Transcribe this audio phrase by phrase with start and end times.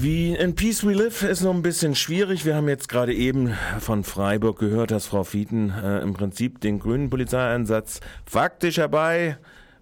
[0.00, 2.44] Wie in Peace We Live ist noch ein bisschen schwierig.
[2.44, 6.78] Wir haben jetzt gerade eben von Freiburg gehört, dass Frau Fieten äh, im Prinzip den
[6.78, 9.38] grünen Polizeieinsatz faktisch herbei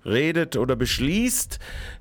[0.07, 1.59] redet oder beschließt.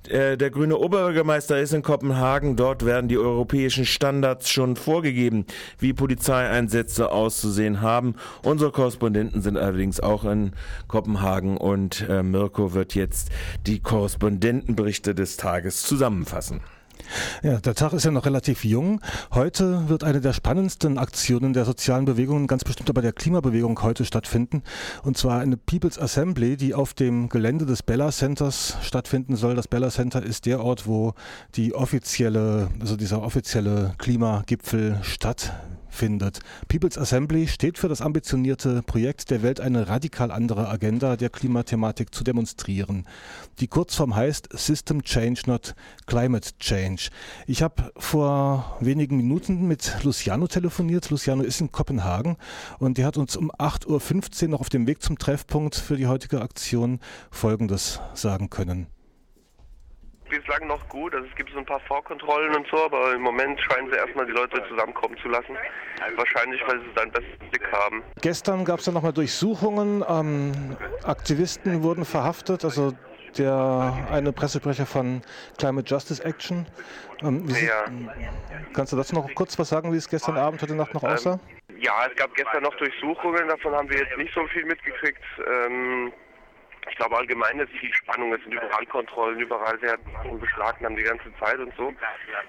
[0.07, 2.55] Äh, der grüne Oberbürgermeister ist in Kopenhagen.
[2.55, 5.45] Dort werden die europäischen Standards schon vorgegeben,
[5.79, 8.15] wie Polizeieinsätze auszusehen haben.
[8.43, 10.53] Unsere Korrespondenten sind allerdings auch in
[10.87, 13.27] Kopenhagen und äh, Mirko wird jetzt
[13.67, 16.61] die Korrespondentenberichte des Tages zusammenfassen.
[17.43, 19.01] Ja, der Tag ist ja noch relativ jung.
[19.31, 24.05] Heute wird eine der spannendsten Aktionen der sozialen Bewegungen, ganz bestimmt aber der Klimabewegung heute
[24.05, 24.63] stattfinden.
[25.03, 29.55] Und zwar eine People's Assembly, die auf dem Gelände des Bella Centers stattfinden soll.
[29.55, 31.13] Das Bella Center ist der Ort, wo
[31.55, 35.53] die offizielle, also dieser offizielle Klimagipfel statt
[35.95, 36.39] findet.
[36.67, 42.13] People's Assembly steht für das ambitionierte Projekt der Welt eine radikal andere Agenda der Klimathematik
[42.13, 43.07] zu demonstrieren.
[43.59, 47.09] Die Kurzform heißt System Change, not Climate Change.
[47.47, 51.09] Ich habe vor wenigen Minuten mit Luciano telefoniert.
[51.09, 52.37] Luciano ist in Kopenhagen
[52.79, 56.07] und der hat uns um 8.15 Uhr noch auf dem Weg zum Treffpunkt für die
[56.07, 56.99] heutige Aktion
[57.31, 58.94] Folgendes sagen können
[60.39, 61.13] bislang noch gut.
[61.13, 64.25] Also es gibt so ein paar Vorkontrollen und so, aber im Moment scheinen sie erstmal
[64.25, 65.55] die Leute zusammenkommen zu lassen.
[66.15, 68.03] Wahrscheinlich, weil sie seinen besten Blick haben.
[68.21, 70.03] Gestern gab es ja nochmal Durchsuchungen.
[70.07, 72.93] Ähm, Aktivisten wurden verhaftet, also
[73.37, 75.21] der eine Pressesprecher von
[75.57, 76.65] Climate Justice Action.
[77.21, 77.85] Ähm, ja.
[78.73, 81.09] Kannst du dazu noch kurz was sagen, wie es gestern Abend, heute Nacht noch ähm,
[81.09, 81.39] aussah?
[81.85, 85.21] ja, es gab gestern noch Durchsuchungen, davon haben wir jetzt nicht so viel mitgekriegt.
[85.47, 86.11] Ähm,
[86.89, 91.03] ich glaube allgemein ist viel Spannung, es sind überall Kontrollen, überall werden Sachen beschlagnahmen die
[91.03, 91.93] ganze Zeit und so.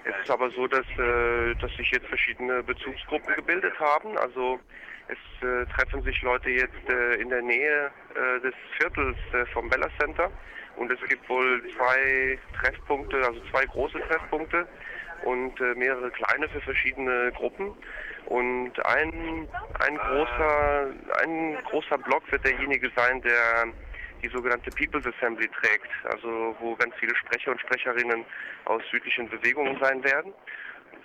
[0.03, 4.17] Es ist aber so, dass, äh, dass sich jetzt verschiedene Bezugsgruppen gebildet haben.
[4.17, 4.59] Also
[5.07, 9.69] es äh, treffen sich Leute jetzt äh, in der Nähe äh, des Viertels äh, vom
[9.69, 10.31] Bella Center
[10.77, 14.67] und es gibt wohl zwei Treffpunkte, also zwei große Treffpunkte
[15.23, 17.73] und äh, mehrere kleine für verschiedene Gruppen.
[18.27, 19.47] Und ein,
[19.79, 20.87] ein großer,
[21.23, 23.67] ein großer Block wird derjenige sein, der
[24.21, 28.25] die sogenannte People's Assembly trägt, also wo ganz viele Sprecher und Sprecherinnen
[28.65, 30.33] aus südlichen Bewegungen sein werden.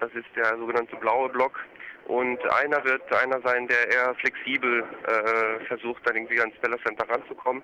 [0.00, 1.58] Das ist der sogenannte blaue Block.
[2.06, 7.08] Und einer wird einer sein, der eher flexibel äh, versucht, dann irgendwie ans Bella Center
[7.08, 7.62] ranzukommen.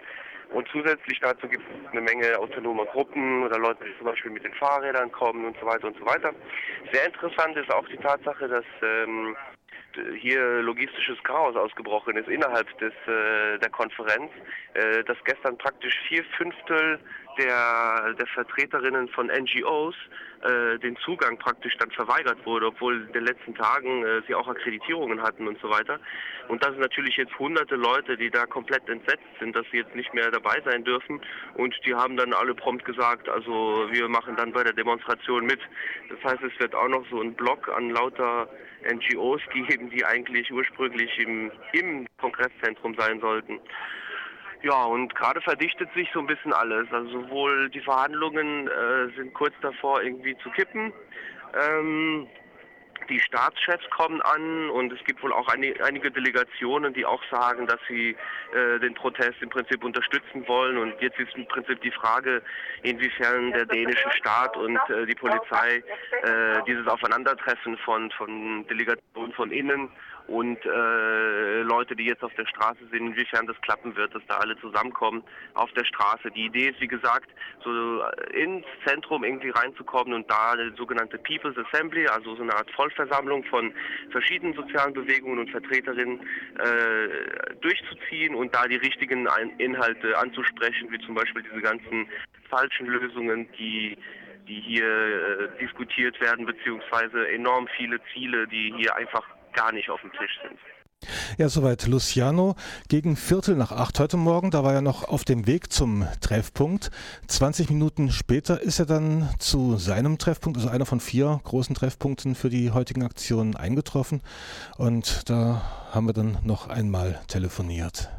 [0.51, 4.45] Und zusätzlich dazu gibt es eine Menge autonomer Gruppen oder Leute, die zum Beispiel mit
[4.45, 6.33] den Fahrrädern kommen und so weiter und so weiter.
[6.93, 9.37] Sehr interessant ist auch die Tatsache, dass ähm,
[10.21, 14.31] hier logistisches Chaos ausgebrochen ist innerhalb des, äh, der Konferenz,
[14.75, 17.01] äh, dass gestern praktisch vier Fünftel
[17.39, 19.95] der, der Vertreterinnen von NGOs
[20.43, 24.47] äh, den Zugang praktisch dann verweigert wurde, obwohl in den letzten Tagen äh, sie auch
[24.47, 25.99] Akkreditierungen hatten und so weiter.
[26.49, 29.95] Und das sind natürlich jetzt hunderte Leute, die da komplett entsetzt sind, dass sie jetzt
[29.95, 31.21] nicht mehr dabei sein dürfen.
[31.55, 35.61] Und die haben dann alle prompt gesagt, also wir machen dann bei der Demonstration mit.
[36.09, 38.49] Das heißt, es wird auch noch so ein Block an lauter
[38.85, 43.59] NGOs geben, die eigentlich ursprünglich im, im Kongresszentrum sein sollten.
[44.63, 46.91] Ja, und gerade verdichtet sich so ein bisschen alles.
[46.93, 50.93] Also sowohl die Verhandlungen äh, sind kurz davor irgendwie zu kippen.
[51.55, 52.29] Ähm,
[53.09, 57.67] die Staatschefs kommen an und es gibt wohl auch eine, einige Delegationen, die auch sagen,
[57.67, 58.17] dass sie
[58.53, 60.77] äh, den Protest im Prinzip unterstützen wollen.
[60.77, 62.43] Und jetzt ist im Prinzip die Frage,
[62.83, 65.83] inwiefern der dänische Staat und äh, die Polizei
[66.23, 69.89] äh, dieses Aufeinandertreffen von, von Delegationen von innen
[70.29, 74.37] und äh, Leute, die jetzt auf der Straße sind, inwiefern das klappen wird, dass da
[74.37, 75.23] alle zusammenkommen
[75.55, 76.31] auf der Straße.
[76.31, 77.31] Die Idee ist, wie gesagt,
[77.65, 82.55] so äh, ins Zentrum irgendwie reinzukommen und da eine sogenannte People's Assembly, also so eine
[82.55, 83.73] Art Vollversammlung von
[84.11, 91.15] verschiedenen sozialen Bewegungen und Vertreterinnen äh, durchzuziehen und da die richtigen Inhalte anzusprechen, wie zum
[91.15, 92.07] Beispiel diese ganzen
[92.51, 93.97] falschen Lösungen, die
[94.47, 99.23] die hier äh, diskutiert werden, beziehungsweise enorm viele Ziele, die hier einfach
[99.59, 100.59] gar nicht auf dem Tisch sind.
[101.37, 102.55] Ja, soweit Luciano.
[102.89, 106.91] Gegen Viertel nach acht heute Morgen, da war er noch auf dem Weg zum Treffpunkt.
[107.29, 112.35] 20 Minuten später ist er dann zu seinem Treffpunkt, also einer von vier großen Treffpunkten
[112.35, 114.23] für die heutigen Aktionen eingetroffen.
[114.77, 115.63] Und da
[115.93, 118.11] haben wir dann noch einmal telefoniert.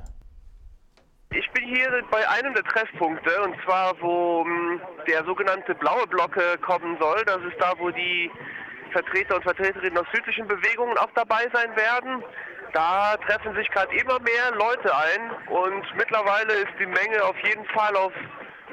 [1.32, 6.38] Ich bin hier bei einem der Treffpunkte und zwar, wo hm, der sogenannte blaue Block
[6.62, 7.24] kommen soll.
[7.26, 8.32] Das ist da, wo die
[8.92, 12.24] Vertreter und Vertreterinnen aus südlichen Bewegungen auch dabei sein werden.
[12.74, 17.66] Da treffen sich gerade immer mehr Leute ein und mittlerweile ist die Menge auf jeden
[17.66, 18.14] Fall auf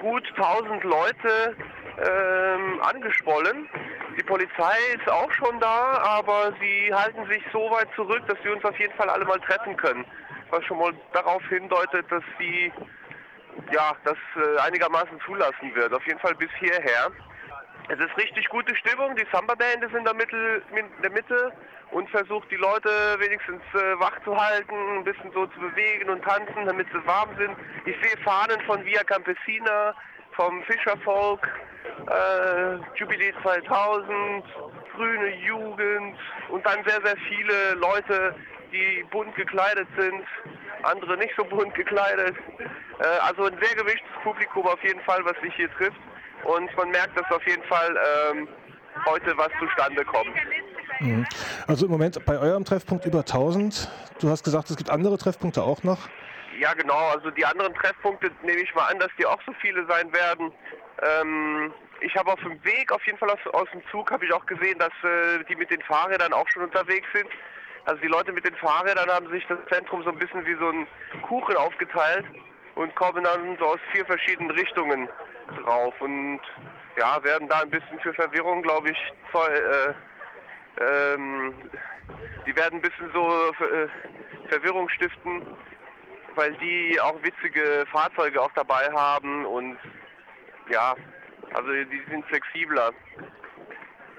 [0.00, 1.56] gut 1000 Leute
[1.98, 3.68] ähm, angeschwollen.
[4.18, 8.54] Die Polizei ist auch schon da, aber sie halten sich so weit zurück, dass wir
[8.54, 10.04] uns auf jeden Fall alle mal treffen können.
[10.50, 12.72] Was schon mal darauf hindeutet, dass sie
[13.72, 15.92] ja das äh, einigermaßen zulassen wird.
[15.92, 17.10] Auf jeden Fall bis hierher.
[17.88, 19.14] Es ist richtig gute Stimmung.
[19.14, 21.52] Die Samba-Band ist in der, Mitte, in der Mitte
[21.92, 22.88] und versucht die Leute
[23.18, 27.30] wenigstens äh, wach zu halten, ein bisschen so zu bewegen und tanzen, damit sie warm
[27.38, 27.56] sind.
[27.84, 29.94] Ich sehe Fahnen von Via Campesina,
[30.32, 31.48] vom Fischervolk,
[32.10, 34.44] äh, Jubilee 2000,
[34.96, 36.18] grüne Jugend
[36.48, 38.34] und dann sehr, sehr viele Leute,
[38.72, 40.24] die bunt gekleidet sind,
[40.82, 42.34] andere nicht so bunt gekleidet.
[42.98, 46.00] Äh, also ein sehr gewichtes Publikum auf jeden Fall, was sich hier trifft.
[46.46, 47.98] Und man merkt, dass auf jeden Fall
[48.30, 48.48] ähm,
[49.06, 50.34] heute was zustande kommt.
[51.00, 51.26] Mhm.
[51.66, 53.88] Also im Moment bei eurem Treffpunkt über 1000.
[54.20, 56.08] Du hast gesagt, es gibt andere Treffpunkte auch noch.
[56.58, 57.08] Ja, genau.
[57.08, 60.52] Also die anderen Treffpunkte nehme ich mal an, dass die auch so viele sein werden.
[61.02, 64.32] Ähm, ich habe auf dem Weg, auf jeden Fall aus, aus dem Zug, habe ich
[64.32, 67.28] auch gesehen, dass äh, die mit den Fahrrädern auch schon unterwegs sind.
[67.84, 70.68] Also die Leute mit den Fahrrädern haben sich das Zentrum so ein bisschen wie so
[70.68, 70.86] ein
[71.22, 72.24] Kuchen aufgeteilt
[72.74, 75.08] und kommen dann so aus vier verschiedenen Richtungen
[75.62, 76.40] drauf und
[76.98, 78.98] ja, werden da ein bisschen für Verwirrung, glaube ich,
[79.30, 79.94] voll,
[80.78, 81.54] äh, ähm,
[82.46, 83.88] die werden ein bisschen so äh,
[84.48, 85.42] Verwirrung stiften,
[86.34, 89.78] weil die auch witzige Fahrzeuge auch dabei haben und
[90.70, 90.94] ja,
[91.54, 92.92] also die sind flexibler.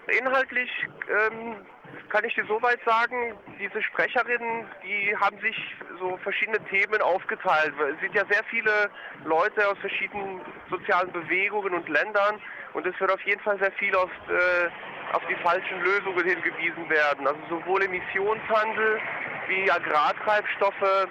[0.08, 0.70] Inhaltlich
[1.10, 1.66] ähm,
[2.10, 5.56] kann ich dir soweit sagen, diese Sprecherinnen, die haben sich
[6.00, 7.74] so verschiedene Themen aufgeteilt.
[7.94, 8.90] Es sind ja sehr viele
[9.26, 12.40] Leute aus verschiedenen sozialen Bewegungen und Ländern
[12.74, 14.70] und es wird auf jeden Fall sehr viel auf, äh,
[15.14, 17.28] auf die falschen Lösungen hingewiesen werden.
[17.28, 19.02] Also sowohl Emissionshandel
[19.48, 21.08] wie Agrartreibstoffe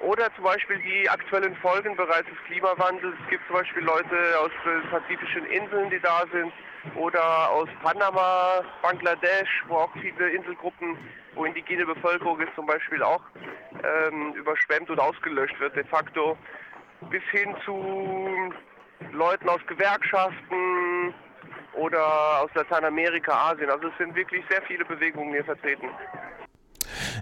[0.00, 3.14] oder zum Beispiel die aktuellen Folgen bereits des Klimawandels.
[3.24, 6.52] Es gibt zum Beispiel Leute aus den pazifischen Inseln, die da sind
[6.96, 10.96] oder aus Panama, Bangladesch, wo auch viele Inselgruppen,
[11.34, 13.22] wo indigene Bevölkerung ist zum Beispiel auch
[13.82, 16.36] ähm, überschwemmt und ausgelöscht wird de facto,
[17.10, 18.52] bis hin zu
[19.12, 21.14] Leuten aus Gewerkschaften
[21.74, 23.70] oder aus Lateinamerika, Asien.
[23.70, 25.88] Also es sind wirklich sehr viele Bewegungen hier vertreten.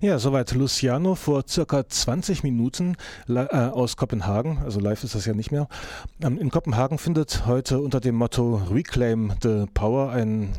[0.01, 2.97] Ja, soweit Luciano vor circa 20 Minuten
[3.29, 4.59] äh, aus Kopenhagen.
[4.59, 5.69] Also live ist das ja nicht mehr.
[6.23, 10.53] Ähm, in Kopenhagen findet heute unter dem Motto Reclaim the Power ein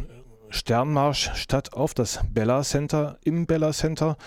[0.50, 3.18] Sternmarsch statt auf das Bella Center.
[3.24, 4.18] Im Bella Center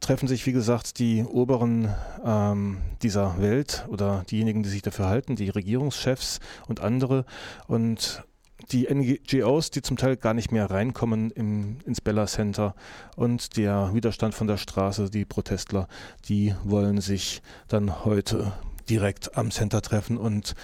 [0.00, 1.92] treffen sich, wie gesagt, die Oberen
[2.24, 7.24] ähm, dieser Welt oder diejenigen, die sich dafür halten, die Regierungschefs und andere.
[7.66, 8.24] Und
[8.70, 12.74] die NGOs, die zum Teil gar nicht mehr reinkommen im, ins Bella Center
[13.16, 15.88] und der Widerstand von der Straße, die Protestler,
[16.28, 18.52] die wollen sich dann heute
[18.88, 20.54] direkt am Center treffen und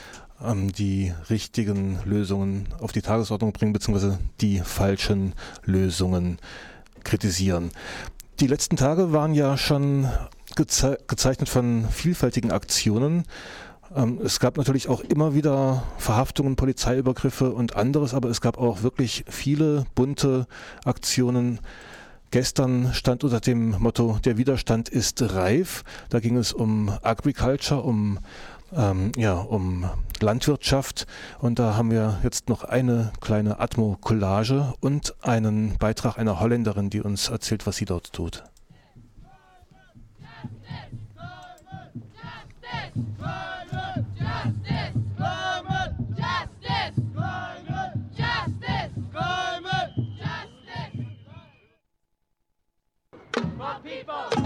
[0.42, 5.34] ähm, die richtigen Lösungen auf die Tagesordnung bringen, beziehungsweise die falschen
[5.64, 6.38] Lösungen
[7.04, 7.70] kritisieren.
[8.40, 10.08] Die letzten Tage waren ja schon
[10.54, 13.24] geze gezeichnet von vielfältigen Aktionen.
[13.94, 18.82] Ähm, es gab natürlich auch immer wieder Verhaftungen, Polizeiübergriffe und anderes, aber es gab auch
[18.82, 20.46] wirklich viele bunte
[20.84, 21.60] Aktionen.
[22.30, 25.82] Gestern stand unter dem Motto Der Widerstand ist reif.
[26.10, 28.18] Da ging es um Agriculture, um
[28.76, 29.88] ähm, ja, um
[30.20, 31.06] Landwirtschaft.
[31.38, 37.00] Und da haben wir jetzt noch eine kleine Atmo-Collage und einen Beitrag einer Holländerin, die
[37.00, 38.44] uns erzählt, was sie dort tut.
[53.84, 54.37] We don't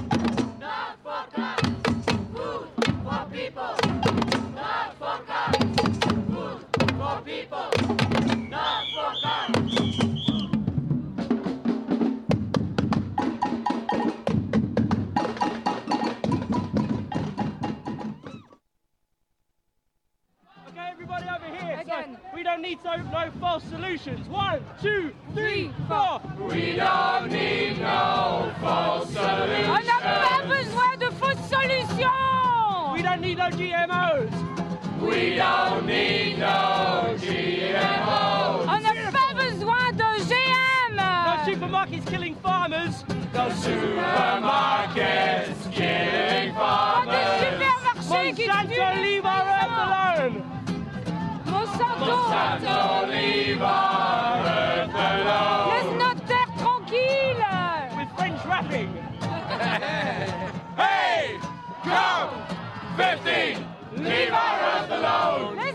[22.73, 24.27] need so, no false solutions.
[24.29, 26.21] One, two, three, four.
[26.49, 29.69] We don't need no false solutions.
[29.69, 32.93] On n'a pas besoin de fausses solutions.
[32.95, 34.31] We don't need no GMOs.
[35.03, 38.67] We don't need no GMOs.
[38.69, 40.97] On n'a pas besoin de GM.
[40.97, 43.05] No supermarkets killing farmers.
[43.35, 47.41] No supermarkets killing Pas de farmers.
[47.41, 49.03] supermarchés qui Monsanto, tuent
[52.01, 53.09] Monsanto.
[53.09, 55.69] Leave our earth alone.
[55.71, 57.47] Laisse notre terre tranquille.
[57.97, 58.91] With French rapping.
[60.75, 61.39] Hey,
[61.85, 62.31] come,
[62.97, 65.72] 15, leave our earth alone.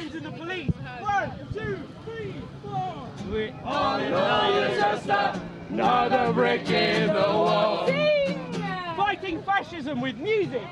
[0.00, 0.70] friends in the police.
[1.00, 3.08] One, two, three, four.
[3.30, 7.86] We're all in all, you're just brick in the wall.
[8.96, 10.62] Fighting fascism with music.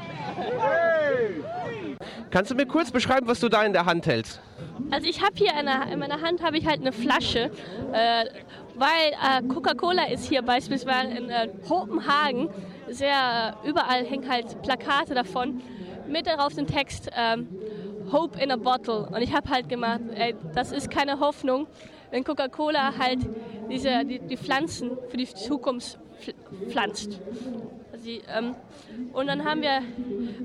[2.31, 4.41] Kannst du mir kurz beschreiben, was du da in der Hand hältst?
[4.91, 7.51] Also ich habe hier eine, in meiner Hand habe ich halt eine Flasche,
[7.93, 8.25] äh,
[8.75, 11.49] weil äh, Coca-Cola ist hier beispielsweise in äh,
[12.91, 15.63] sehr äh, überall hängen halt Plakate davon
[16.07, 17.49] mit darauf den Text ähm,
[18.13, 19.09] Hope in a Bottle.
[19.13, 21.67] Und ich habe halt gemacht, ey, das ist keine Hoffnung,
[22.11, 23.21] wenn Coca-Cola halt
[23.71, 25.99] diese die, die, Pflanzen für die Zukunft
[26.69, 27.21] pflanzt.
[27.93, 28.55] Also, ähm,
[29.13, 29.83] und dann haben wir,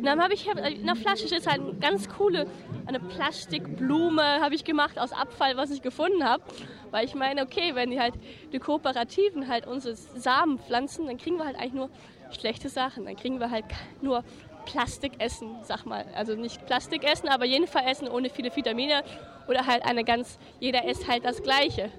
[0.03, 2.48] dann habe ich in der Flasche ist halt eine ganz coole
[2.86, 6.43] eine Plastikblume habe ich gemacht aus Abfall, was ich gefunden habe,
[6.91, 8.13] weil ich meine, okay, wenn die halt
[8.51, 11.89] die Kooperativen halt unsere Samen pflanzen, dann kriegen wir halt eigentlich nur
[12.32, 13.65] schlechte Sachen, dann kriegen wir halt
[14.01, 14.24] nur
[14.65, 16.05] Plastikessen, sag mal.
[16.15, 19.03] Also nicht Plastikessen, aber jedenfalls Essen ohne viele Vitamine
[19.48, 21.91] oder halt eine ganz, jeder isst halt das Gleiche.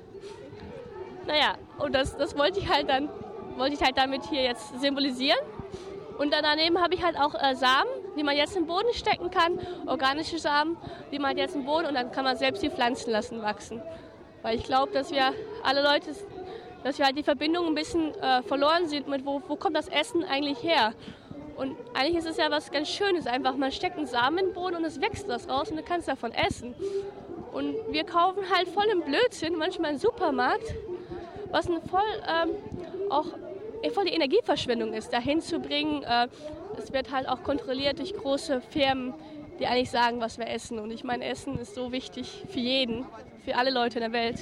[1.26, 3.08] Naja, und das, das wollte ich halt dann,
[3.56, 5.38] wollte ich halt damit hier jetzt symbolisieren.
[6.18, 9.30] Und dann daneben habe ich halt auch äh, Samen, die man jetzt im Boden stecken
[9.30, 10.76] kann, organische Samen,
[11.10, 13.82] die man jetzt im Boden und dann kann man selbst die Pflanzen lassen wachsen.
[14.42, 15.32] Weil ich glaube, dass wir
[15.64, 16.10] alle Leute,
[16.84, 19.88] dass wir halt die Verbindung ein bisschen äh, verloren sind mit, wo, wo kommt das
[19.88, 20.92] Essen eigentlich her?
[21.56, 24.54] Und eigentlich ist es ja was ganz Schönes, einfach man steckt einen Samen in den
[24.54, 26.74] Boden und es wächst was raus und du kannst davon essen.
[27.52, 30.74] Und wir kaufen halt voll im Blödsinn, manchmal im Supermarkt,
[31.50, 32.50] was ein voll ähm,
[33.10, 33.26] auch
[33.92, 36.02] voll die Energieverschwendung ist, dahin zu bringen.
[36.02, 36.28] Äh,
[36.78, 39.14] es wird halt auch kontrolliert durch große Firmen,
[39.58, 40.78] die eigentlich sagen, was wir essen.
[40.78, 43.06] Und ich meine, Essen ist so wichtig für jeden,
[43.44, 44.40] für alle Leute in der Welt.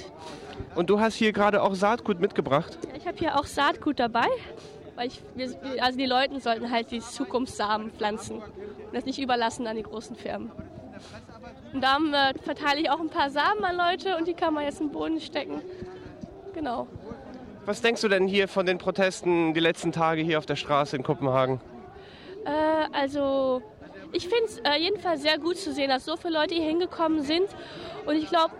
[0.75, 2.77] Und du hast hier gerade auch Saatgut mitgebracht?
[2.97, 4.27] Ich habe hier auch Saatgut dabei.
[4.95, 5.21] Weil ich,
[5.81, 10.15] also die Leute sollten halt die Zukunftssamen pflanzen und das nicht überlassen an die großen
[10.15, 10.51] Firmen.
[11.73, 14.63] Und darum äh, verteile ich auch ein paar Samen an Leute und die kann man
[14.63, 15.61] jetzt im Boden stecken.
[16.53, 16.87] Genau.
[17.65, 20.95] Was denkst du denn hier von den Protesten die letzten Tage hier auf der Straße
[20.95, 21.59] in Kopenhagen?
[22.45, 22.51] Äh,
[22.91, 23.63] also
[24.11, 27.23] ich finde es äh, jedenfalls sehr gut zu sehen, dass so viele Leute hier hingekommen
[27.23, 27.47] sind.
[28.05, 28.53] Und ich glaube,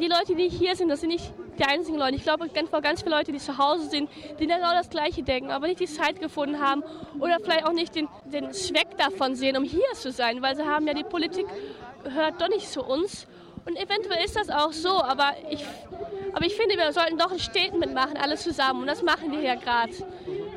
[0.00, 2.16] die Leute, die hier sind, das sind nicht die einzigen Leute.
[2.16, 5.50] Ich glaube, ganz, ganz viele Leute, die zu Hause sind, die genau das Gleiche denken,
[5.50, 6.82] aber nicht die Zeit gefunden haben
[7.18, 10.64] oder vielleicht auch nicht den, den Zweck davon sehen, um hier zu sein, weil sie
[10.64, 11.46] haben ja, die Politik
[12.04, 13.26] hört doch nicht zu uns.
[13.66, 15.62] Und eventuell ist das auch so, aber ich,
[16.32, 18.80] aber ich finde, wir sollten doch in Städten mitmachen, alle zusammen.
[18.80, 19.92] Und das machen wir hier gerade.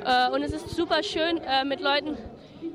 [0.06, 2.18] Äh, und es ist super schön, äh, mit Leuten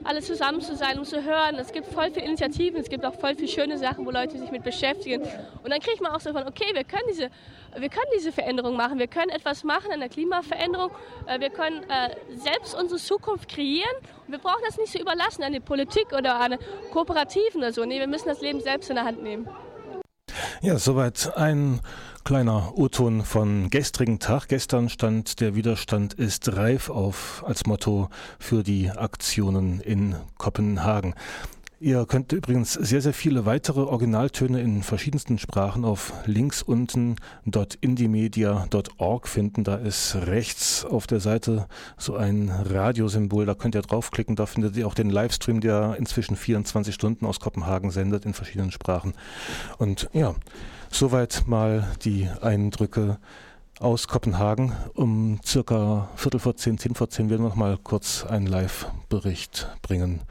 [0.05, 1.57] alle zusammen zu sein, um zu hören.
[1.57, 4.51] Es gibt voll viele Initiativen, es gibt auch voll viele schöne Sachen, wo Leute sich
[4.51, 5.23] mit beschäftigen.
[5.63, 7.31] Und dann kriegt man auch so von, okay, wir können diese,
[7.77, 10.91] wir können diese Veränderung machen, wir können etwas machen an der Klimaveränderung,
[11.27, 13.91] äh, wir können äh, selbst unsere Zukunft kreieren.
[14.27, 16.57] Wir brauchen das nicht so überlassen an die Politik oder an
[16.93, 17.85] Kooperativen oder so.
[17.85, 19.49] Nee, wir müssen das Leben selbst in der Hand nehmen.
[20.61, 21.79] Ja, soweit ein
[22.25, 24.49] kleiner O-Ton von gestrigen Tag.
[24.49, 28.11] Gestern stand der Widerstand ist reif auf als Motto
[28.41, 31.15] für die Aktionen in Kopenhagen.
[31.81, 37.15] Ihr könnt übrigens sehr, sehr viele weitere Originaltöne in verschiedensten Sprachen auf links unten
[37.81, 39.63] .indiemedia.org finden.
[39.63, 43.47] Da ist rechts auf der Seite so ein Radiosymbol.
[43.47, 44.35] Da könnt ihr draufklicken.
[44.35, 48.73] Da findet ihr auch den Livestream, der inzwischen 24 Stunden aus Kopenhagen sendet in verschiedenen
[48.73, 49.15] Sprachen.
[49.79, 50.35] Und ja,
[50.91, 53.21] soweit mal die Eindrücke
[53.79, 54.73] aus Kopenhagen.
[54.95, 59.69] Um circa Viertel vor zehn, zehn vor zehn werden wir noch mal kurz einen Live-Bericht
[59.81, 60.23] bringen